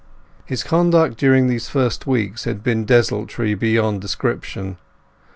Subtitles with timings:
[0.45, 4.77] His conduct during these first weeks had been desultory beyond description.